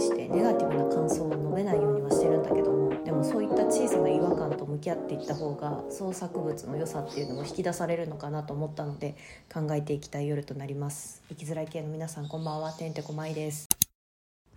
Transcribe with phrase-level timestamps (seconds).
[0.00, 9.16] 対してネガティブな感想を述べないようにはしてるんだけどもでもそういった小さな違和感と向き合っていった方が創作物の良さっていうのも引き出されるのかなと思ったので
[9.52, 11.22] 考えていきたい夜となります。
[11.28, 12.72] 生きづらい系の皆さんこんばんは。
[12.72, 13.68] てんてこまいです。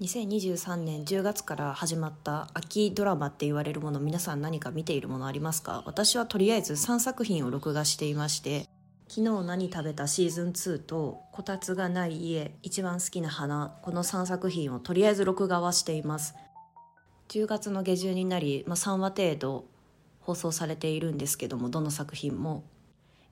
[0.02, 5.84] 2023年10月から始まった秋ドラマって言われるもの皆さん何か見ているものありますか？
[5.86, 8.68] 私はとりあえず3作品を録画していまして
[9.16, 16.34] 昨日何食べたシーズン2とこたつがない家一番好きな花この3作品をとりあえず録画はしています。
[17.30, 19.66] 10月の下旬になり、まあ、3話程度
[20.20, 22.64] 放送されているんですけどもどの作品も。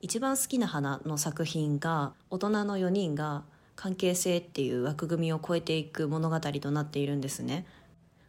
[0.01, 3.43] 一番好きな花の作品が大人の4人が
[3.75, 7.65] 関係性っていう枠組みを超えていく物語となっているんですね。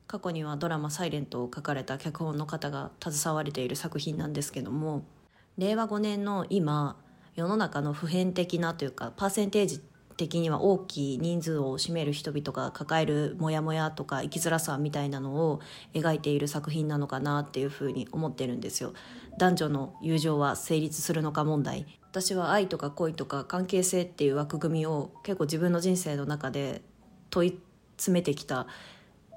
[0.06, 5.04] 過去にはドラマ「サイレントを書かれた脚本の方が携われている作品なんですけども
[5.58, 6.96] 令和5年の今
[7.34, 9.82] 世の中の普遍的なというかパーセンテージ
[10.16, 15.60] 的には大きい人数を占める人々が抱えるモヤモヤとか生きづらさみたいなのを
[15.94, 18.92] 描いている作品なのかなっていうふうに思ってるんですよ。
[19.38, 21.86] 男女の友情は成立するのか問題。
[22.10, 26.82] 私は愛とか恋とか関係性っていう枠組みを結構自分の人生の中で
[27.30, 27.58] 問い
[27.96, 28.66] 詰めてきた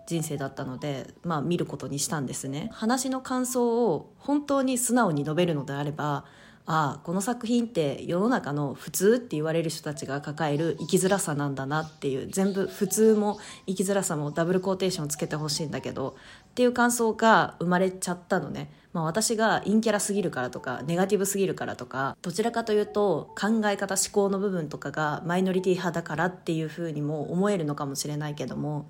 [0.07, 2.69] 人生だったので、まあ、見ることにしたんですね。
[2.73, 6.25] 話の感想を本当に素直に述べるのであれば
[6.67, 16.15] ああこの作品って世の中の普通って言われる人たちが抱える生きづらさなんだなっていう全部普通も生きづらさもダブルコーテーションつけてほしいんだけど
[16.49, 28.87] っていう感想が生まれちゃったのねまあ、私が陰キャラすぎるからとかネガティブすぎるからとかどちらかというと考え方思考の部分とかがマイノリティ派だからっていうふうにも思えるのかもしれないけども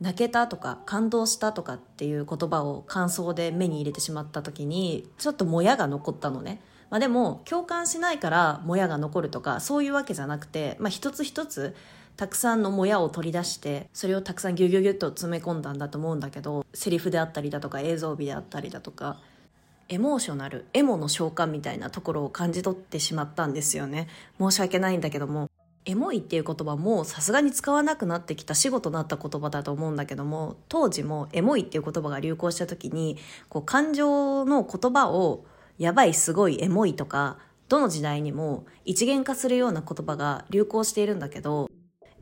[0.00, 6.60] 泣けたとか感動したとかっていう言葉を感想で目に入れてしまった時にちょっともやが残ったのね。
[6.90, 11.74] まあ、でも共感しないからもやが残るとかそういうわけじゃなくて、まあ、一つ一つ
[12.16, 19.18] たくさんのもやを取り出してそれをたくさんギュギュギュッと詰め込んだんだと思うんだけどセリフであったりだとか映像美であったりだとか
[19.88, 24.08] エモーショナルエモの召喚みたいなところを感じ取ってしまったんですよね。
[24.38, 25.48] 申し訳ないんだけども
[25.86, 33.16] エモいっていう言葉もさすがに使わなくなってきた死語となった言葉だと思うんだけども当時もエモいっていう言葉が流行した時に
[33.48, 35.44] こう感情の言葉を
[35.78, 41.70] やばいすごいエモいとかどの時代にも一元化するような言葉が流行しているんだけど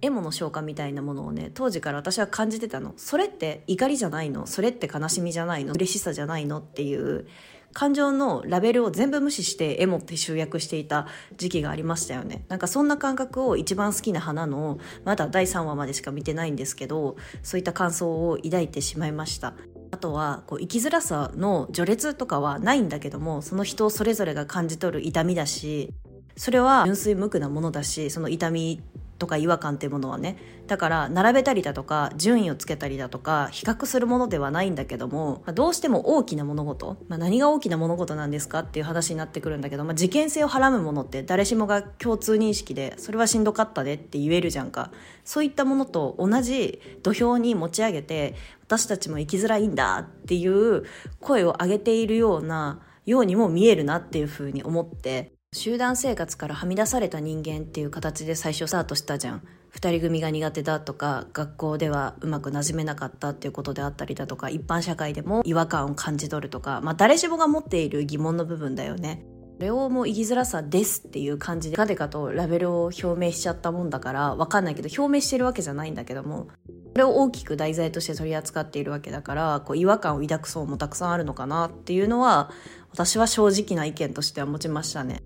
[0.03, 2.93] エモの消化みたいなものをね当時から私は感じてたの。
[2.97, 4.47] それって怒りじゃないの？
[4.47, 5.73] それって悲しみじゃないの？
[5.73, 7.27] 嬉しさじゃないのっていう
[7.73, 11.07] 感情のラベルを全部無視してエモって集約していた
[11.37, 12.45] 時期がありましたよね。
[12.49, 19.55] なんかそんな感覚を一番好きな花のまだ第3話までしか見てないんですけどそういった感想を抱いてしまいました。
[19.91, 25.93] あとはこう生きづらさの序列とかはないんだけどもその人それぞれが感じ取る痛みだし
[26.37, 28.83] それは純粋無垢なものだしその痛み
[29.19, 44.91] とか違和感っていうものはねだから並べたりだとか順位をつけたりだとか比較するものではないんだけども、まあ、どうしても大きな物事、まあ、何が大きな物事なんですかっていう話になってくるんだけど、まあ、事件性をはらむものって誰しもが共通認識でそれはしんどかったでって言えるじゃんか。
[45.25, 50.85] そういったものと同じ土俵に持ち上げて私たちも生きづらいんだっていう
[51.21, 55.36] 声を上げているようなようにも見えるなっていうふうに思って。
[55.57, 59.43] 集団生活からはみ出された人間っていう形で最初スタートしたじゃん
[59.75, 69.25] 2人組が苦手だとか学校ではうまくなじめなかったっていうことであったりだとか一般社会でも違和感を感じ取るとか、まあ、誰しもが持っている疑問の部分だよね
[69.57, 76.49] それをもう生きづらさですっていう感じでかでかとラベルを表明しちゃったもんだからわかんないけど表明してるわけじゃないんだけども
[76.93, 82.51] それを大きく題材として取り扱っているわけだからこう違和感を抱く層もたくさんあるのかなっていうのは
[82.91, 85.23] 私は正直な意見としては持ちましたね。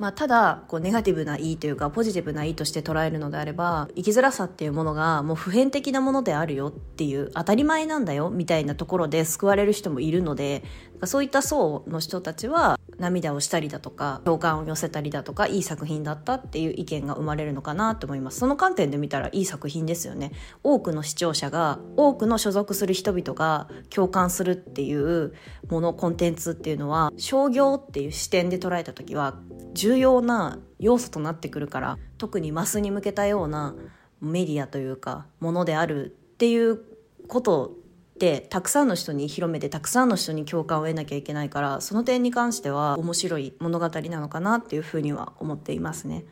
[0.00, 10.64] まあ、ただこうネガティブないというかポジティブないとして捉えるのであれば生きづらさっていうものがもう普遍的なものであるよっていう当たり前なんだよみたいなところで救われる人もいるので
[11.04, 18.38] そういった層の人たちは涙をしたりだとか共感を寄せたりだとかいい作品だったっていう意見が生まれるのかなと思います。
[18.38, 20.32] その観点で見たらいい作品ですよね。
[20.62, 25.32] 多くの視聴者が多くの所属する人々が共感するっていう
[25.68, 29.40] ものコンテンツっていうのは商業っていう視点で捉えた時は
[29.72, 33.74] 重要な要素となってくるから特にマスに向けたような
[34.20, 36.80] メディアというかものであるっていう
[37.28, 37.76] こと
[38.20, 46.26] ってたくさんの人に広めてたくさんの人に共感を得なきゃいけないからその点に関しては面白い物語なのかなっていうふうには思っていますね。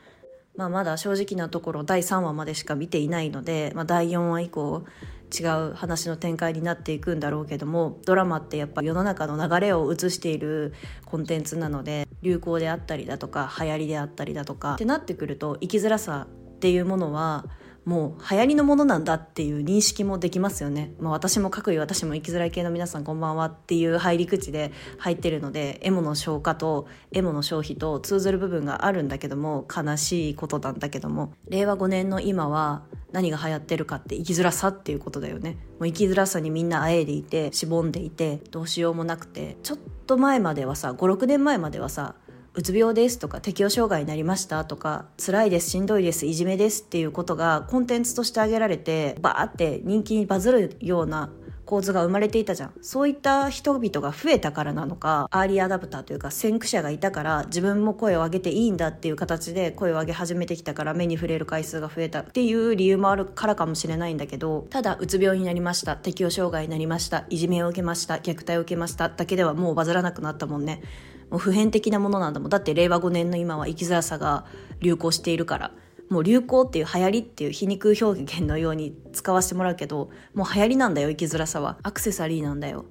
[0.54, 4.84] まあ、まだ正直なところ第3話までしか見ていないので、まあ、第4話以降
[5.32, 10.74] 違う話の展開になっていくんだろうけどもドラマってやっぱ世の中の流れを映している
[11.04, 17.44] コンテンツなので流行であったりだとか流行りであったりだとかってなってくると生きづらさっていうものは
[17.88, 20.92] もう流行りのものなんだっていう認識もできますよね。
[21.00, 35.52] まあ私も各位私も生きづらい系の皆さんこんばんはっていう入り口で入ってるので、エモの消化とエモの消費と通ずる部分があるんだけども、悲しいことなんだけども、令和5年の今は何が流行ってるかって生きづらさっていうことだよね。
[35.78, 42.16] もう生きづらさにみんなあえいでいて、しぼんでいて、どうしようもなくて、ちょっと前まではさ、5、6年前まではさ、
[42.58, 51.30] うつ病ですとか適応障害になりましたとか辛いですしんどいですいじめですっていうことがコンテンツとして挙げられてバーって人気にバズるような
[51.64, 52.72] 構図が生まれていたじゃん。
[52.80, 70.82] そういった人々が増えたからなのかアーリーアダプターというか先駆者がいたから自分も声を上げていいんだっていう形で声を上げ始めてきたから目に触れる回数が増えたっていう理由もあるからかもしれないんだけどただうつ病になりました適応障害になりましたいじめを受けました虐待を受けましただけではもうバズらなくなったもんね。
[71.30, 72.50] もう普遍的なものなんだもん。
[72.50, 74.44] だって令和5年の今は生きづらさが
[74.80, 75.72] 流行しているから。
[76.08, 81.78] もう流行っていう流行りっていう皮肉表現のように使わせてもらうけどもう流行りなんだよ生きづらさは。
[81.82, 82.86] アクセサリーなんだよ。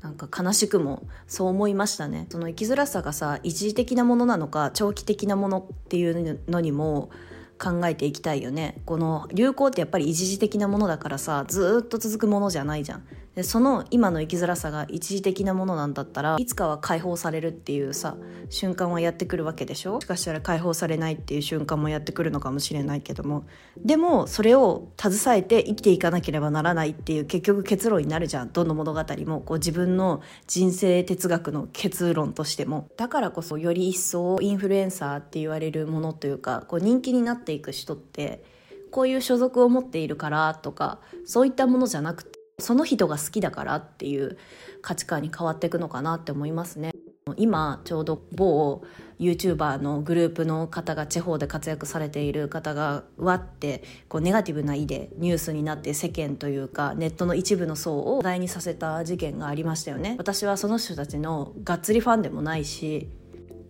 [0.00, 2.26] なんか悲しくもそう思いましたね。
[2.30, 7.10] その生きづらさがさ一時的なものなのか長期的なものっていうのにも
[7.58, 8.80] 考えていきたいよね。
[8.84, 13.04] この流行ってやっぱり一時的なものだからさずっと続くものじゃないじゃん。
[13.34, 18.16] でその今の生きづらさが一時的なものなんだったらいつかは解放されるっていうさ
[18.50, 20.00] 瞬間はやってくるわけでしょ？
[20.02, 23.44] しかしたら解放されないっていう瞬間もやってくるのかもしれないけども。
[23.78, 28.52] でもそれを携えて生きていかなければならないっていう結局結論になるじゃん。
[28.52, 29.40] どの物語も。
[29.40, 32.88] こう自分の人生哲学の結論としても。
[32.98, 38.44] だからこそより一層インフルエンサーって言われるものというかこう人気になっていく人って
[38.90, 44.38] こういう所属を持っているからとかそういったものじゃなくてその人が好きだからっていう
[44.82, 46.92] 価値観に変わっていくのかなって思いますね。
[47.36, 48.82] 今ちょうど某
[49.20, 63.08] YouTuber のグループの方が地方で活躍されている方がわってこうネガティブな意でニュースになって世間というかネットの一部の層を話題にさせた事件がありましたよね私はその人たちのがっつりファンでもないし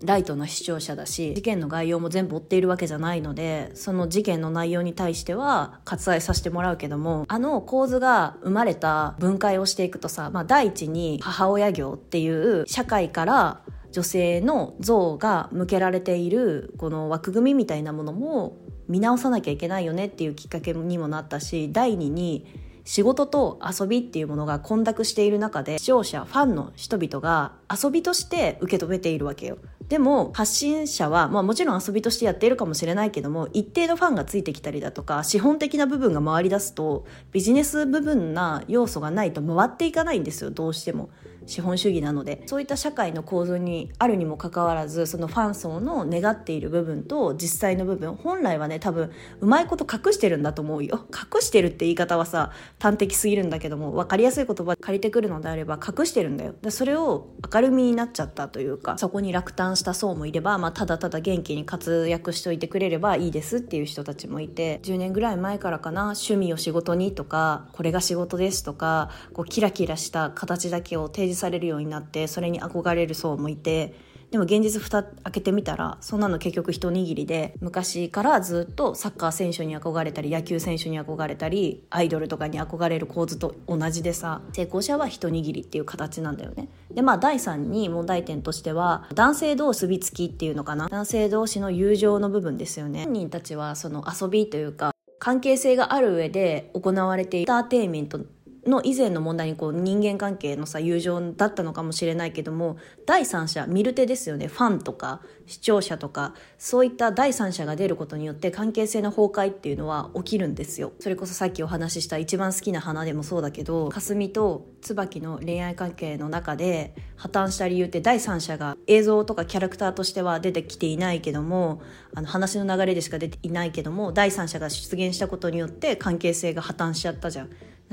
[0.05, 13.61] ライトな視聴者だし事件の概要も全部追っているわけじゃないのでその事件の内容に対しては割愛させてもらうけどもあの構図が生まれた分解をしていくとさ、まあ、第一に母親業っていう社会から
[13.93, 18.57] 女性の像が向けられているこの枠組みみたいなものも
[18.89, 22.47] 見直さなきゃいけないよねっていうきっかけにもなったし第二に
[22.85, 29.59] 仕事と遊びっていうものが混濁している中で視聴者ファンの人々が遊びとして受け止めているわけよ。
[29.93, 41.11] でも発信者は、まあ、もちろん遊びとしてやっているかもしれないけども一定のファンがついてきたりだとか資本的な部分が回りだすとビジネス部分な要素がないと回っていかないんですよどうしても。
[41.47, 49.11] 資本主義なのでそういった社会の構造にあるにもかかわらずそのファン層の願っている部分と実際の部分本来はね多分
[49.41, 51.07] うまいこと隠してるんだと思うよ。
[51.13, 56.55] 隠してるって言い方はさ端的すぎるんだけども分かりやすい言葉借りてくるのであれば隠してるんだよ。
[56.63, 73.95] でそれを明るみになっちゃったというかそこに落胆した層もいれば、まあ、ただただ元気に活躍しといてくれればいいですっていう人たちもいて10年ぐらい前からかな趣味を仕事にとかこれが仕事ですとかこうキラキラした形だけを提示されるようになってそれに憧れる層もいて
[74.31, 86.69] でも現実蓋開けてみたらそんなの結局一握りで昔からずっとサッカー選手に憧れたり野球選手に憧れたりアイドルとかに憧れる構図と同じでさ成功者は一握りっていう形なんだよね。
[86.91, 90.89] でまあ第3に問題点としては男性同士びつきっていうのかな？
[90.89, 93.05] 男性同士の友情の部分ですよね。
[93.05, 98.19] 本人たちはその遊びというか関係性がある上で行われているエンターテインメント
[98.67, 102.77] の以前の問題にこう人間関係のさ友情だったのかもしれないけども
[103.07, 104.47] 第三者見る手ですよね。
[104.47, 110.93] ファンとか視聴者とかそういった第三者が出ることによって関係性の崩壊っていうのは起きるんですよ。
[111.01, 121.83] それこそさっきお話しした一番好きな花でもそうだけど霞と椿の恋愛関係の中で破綻した理由って第三者が映像とかキャラクターとしては出てきていないけども
[122.15, 127.51] あの話の流れでしか出ていないけども第三者が出現したことによって関係性が破綻しちゃったじゃん。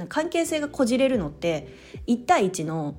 [0.07, 1.67] 関係性がこじれるのって
[2.07, 2.95] 1対1の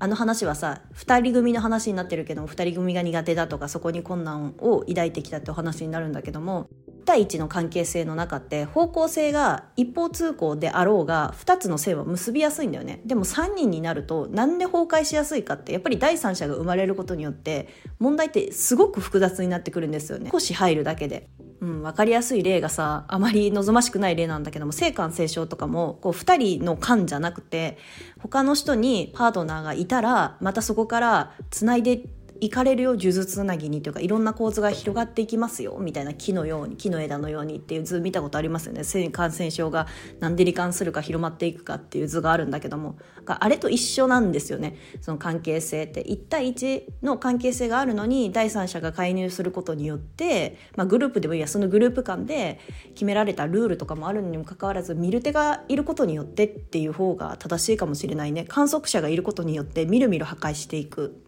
[0.00, 6.68] あの話はさ2人組の話になってるけど2人組が苦手だとかそこに困難を抱いてきたってお話になるんだけども
[7.04, 13.00] 対1の関係性の中って方向性が一方通行であろうが2つの線は結びやすいんだよね。
[13.04, 17.68] でも3人になるとなんで崩壊しやすいかってやっぱり第三者が生まれることによって
[17.98, 20.30] 問題ってすごく複雑になってくるんですよね。
[20.32, 21.28] 少し入るだけで。
[21.60, 27.78] うん、分かりやすい例がさあまり望ましくない例なんだけども性感性症とかもこう2人の感じゃなくて
[28.20, 32.02] 他の人にパートナーがいたらまたそこからつないで
[32.40, 38.82] 行かれるよ呪術つなぎにというかいろんな構図が広がっていきますよみたいな木のように木の枝のようにっていう図見たことありますよね。
[39.10, 39.86] 感染症が
[40.20, 44.76] 何で罹患するか広まっていくかっていう図があるんだけどもあれと一緒なんですよね。
[45.00, 46.04] その関係性って。
[46.04, 52.60] 1対1の関係性があるのに第三者が介入することによって、まあ、グループでもいいやそのグループ間で
[52.94, 58.44] 決められたルールとかもあるにもかかわらず見る手がいることによってっていう方が正しいかもしれないね。
[58.44, 61.23] 観測者がいることによってみるみる破壊していく。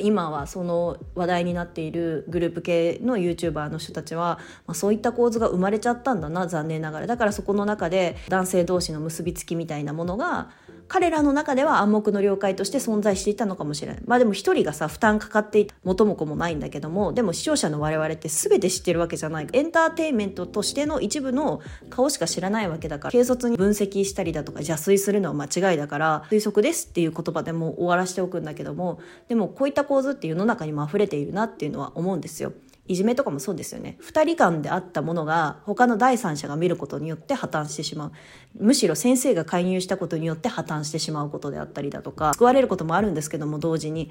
[0.00, 7.06] 今はその話題になっているグループ系の YouTuber の人たちは、まあ、そういった構図が生まれちゃったんだな残念ながら。
[7.06, 10.50] だからそこの中で男性同士の結びつきみたいなものが
[10.88, 14.02] 彼らの中では暗黙の了解として存在していたのかもしれない。
[14.06, 19.48] まあでも一人がさ、負担かかっていた元も子もないんだけども、でも視聴者の我々って全て知ってるわけじゃない。
[19.52, 21.60] エンターテインメントとしての一部の
[21.90, 32.52] 顔しか知らないわけだから、軽率に分析したりだとか邪推するのは間違いだから、推測ですっていう言葉でも終わらしておくんだけども、でもこういった構図って世の中にも溢れているなっていうのは思うんですよ。
[32.86, 33.96] いじめとかもそうですよね。
[33.98, 38.12] 二人間であったものが他の第三者が見ることによって破綻してしまう。
[38.58, 44.10] むしろ先生が介入したことによって破綻してしまうことであったりだとか、救われることもあるんですけども同時に。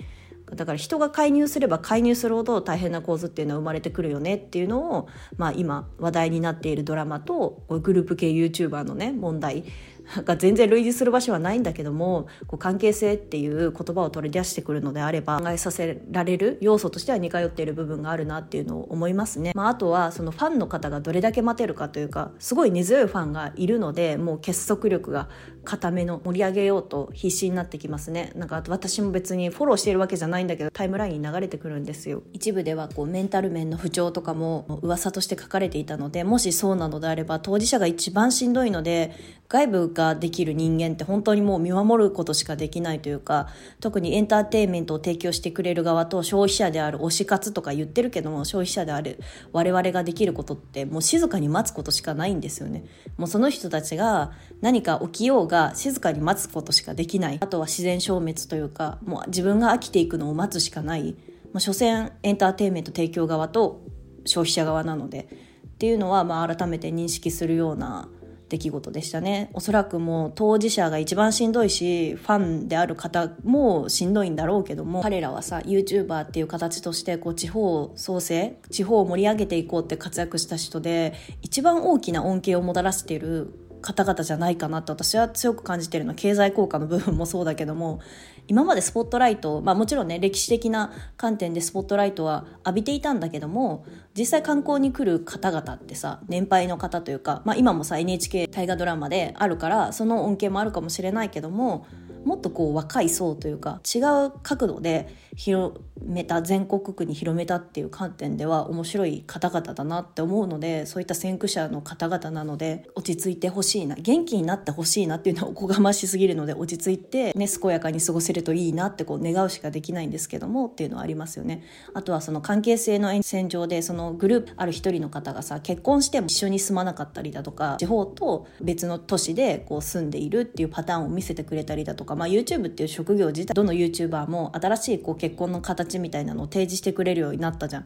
[0.55, 9.63] だから人が介入すれば介入するほど大変な構図っていうのは生まれてくるよねっていうのを、まあ今話題になっているドラマとグループ系 YouTuber のね問題
[10.25, 25.29] が全然類似する場所はないんだけどもこう関係性っていう言葉を取り出してくるのであれば考えさせられる要素としては似通っている部分があるなっていうのを思いますね、まあ、あとはそのファンの方がどれだけ待てるかというかすごい根強いファンがいるのでもう結束力が
[25.63, 28.31] 固めの盛り上げようと必死になってきますね。
[28.35, 32.23] なんか私も別にフォローしてるわけじゃないんだけどタイムラインに流れてくるんですよ。
[32.33, 39.13] 一部ではこうメンタル面の不調とかも噂として書かれていたのでもしそうなのであれば当事者が一番しんどいので
[39.53, 49.19] 外部ができる人間って本当にもう見守ることしかできないというか特にエンターテインメントを提供してくれる側と消費者である推し活とか言ってるけども消費者である
[49.51, 52.83] 我々ができることってもう静かに待つことしかないんですよね。
[53.17, 54.31] もうその人たちが
[54.61, 57.37] 何か起きようが静かに待つことしかできない。
[57.39, 61.15] あとは自然消滅というかもう自分が飽きていくのを待つしかない。
[61.53, 63.83] まあ、所詮エンターテインメント提供側と
[64.25, 65.27] 消費者側なので
[65.75, 68.09] っていうのはまあ改めて認識するような
[68.53, 69.49] 出来事でしたね。
[69.53, 86.11] おそらくもう当事者が一番しんどいしファンである方もしんどいんだろうけども彼らはさ YouTuber っていう形としてこう地方創生地方を盛り上げていこうって活躍した人で一番大きな恩恵をもたらしている方々じゃないかなって私は強く感じてるの。
[86.11, 87.99] は経済効果の部分もそうだけども
[88.47, 93.85] 今までスポットライト、まあもちろんね、歴史的な観点でスポットライトは浴びていたんだけども、
[94.17, 101.85] 実際観光に来る方々ってさ、年配の方というか、まあ今もさ、NHK 大河ドラマであるから、その恩恵もあるかもしれないけども、
[102.25, 105.73] もっとこう若い層というか違う角度で広
[106.05, 121.63] めた全国区に広めたっていう観点では面白い方々だなって思うのでそういった先駆者の方々なので落ち着いてほしいな元気になってほしいなっていうのは おこがましすぎるので落ち着いてね健やかに過ごせるといいなってこう願うしかできないんですけどもっていうのはありますよね。
[121.93, 137.85] あとはその関係性の沿線上でそのグループある一人の方がさ結婚しても一緒に住まなかったりだとか地方と別の都市でこう住んでいるっていうパターンを見せてくれたりだとか、まあ、YouTube っていう職業自体どの YouTuber も新しいこう結婚の形みたいなのを提示してくれるようになったじゃん。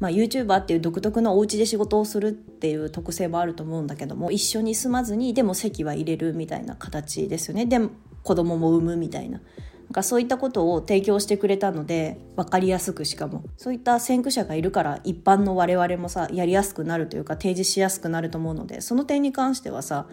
[0.00, 7.78] まあ、YouTuber っていう独特のお家で仕事をするっていう特性もあると思うんだけども一緒に住まずにでも籍は入れるみたいな形ですよねで
[8.22, 9.40] 子供も産むみたいな。
[9.84, 20.06] なんかそういったことを提供してくれたので分かりやすくしかもそういった先駆者がいるから一般の我々もさやりやすくなるというか提示しやすくなると思うのでその点に関してはさ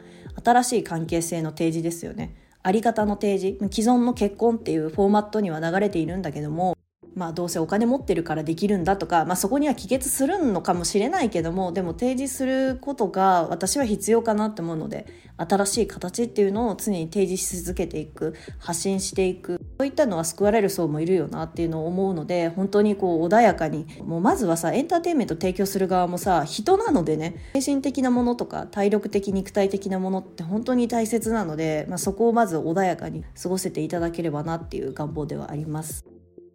[0.44, 6.77] 新しい関係性の提示ですよねあり方の提示既存の結婚っていうフォーマットには流れているんだけども
[7.15, 36.06] まあどうせお金持ってるからできるんだとか、まあそこには帰結するのかもしれないけども、でも提示することが私は必要かなって思うので、新しい形っていうのを常に提示し続けていく、発信していく、そういったのは救われる層もいるよなっていうのを思うので、本当にこう穏やかに、もうまずはさ、エンターテインメント提供する側もさ、人なのでね、精神的なものとか体力的肉体的なものって本当に大切なので、まあそこをまず穏やかに過ごせていただければなっていう願望ではあります。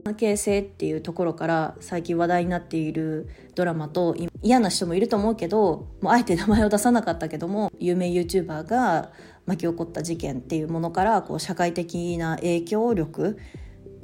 [0.07, 9.11] 関係性っていうところから最近話題になっているドラマと嫌な人もいると思うけどもうあえて名前を出さなかったけども有名 YouTuber が
[9.47, 13.37] 巻き起こった事件っていうものからこう社会的な影響力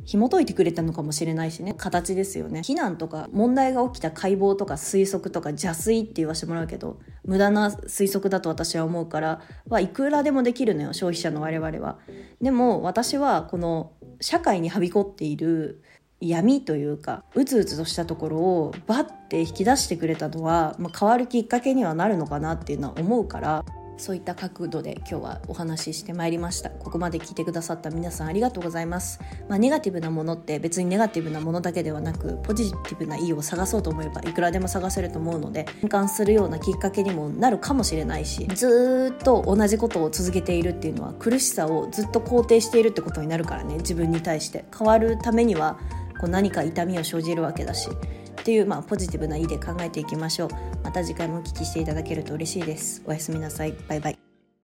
[0.04, 1.74] 紐解いてくれたのかもしれないしね。
[1.74, 2.62] 形ですよね。
[2.64, 11.98] 非難とか問題が起きた解剖とか推測とか邪推って言わせてもらうけど無駄な推測だと私は思うからはいくらでもできるのよ消費者の我々は。
[12.40, 15.82] でも私はこの社会にはびこっている
[16.28, 23.64] 闇というかうつうつとしたところをバッて引き出してくれたのは、まあ、変わるきっかけにはなるのかなっていうのは思うから
[24.02, 26.70] そういった角度で今日はお話ししてまいりました。
[26.70, 44.64] ここまで聞いてくださった皆さんありがとうございます、まあ、ネガティブなものって別にネガティブなものだけではなくポジティブな意を探そうと思えばいくらでも探せると思うので変換するようなきっかけにもなるかもしれないしずっと同じことを続けているっていうのは苦しさをずっと肯定しているってことになるからね自分に対して。
[44.76, 45.78] 変わるためには
[46.22, 50.48] こう何か痛みを生じるわけだしっていう、まあ、ポジティブな意で考えていきましょう。
[50.84, 53.02] また次回もお聞きしていただけると嬉しいです。
[53.04, 53.74] おやすみなさい。
[53.88, 54.21] バイバイ。